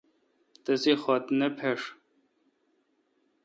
[0.63, 1.81] تسےخط نے پھݭ۔